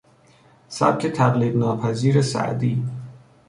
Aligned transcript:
سبک 0.67 1.07
تقلید 1.07 1.55
ناپذیر 1.55 2.21
سعدی 2.21 2.83